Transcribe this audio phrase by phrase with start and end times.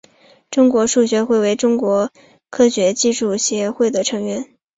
[0.49, 2.09] 中国数学会为中国
[2.49, 4.49] 科学技术协会的成员。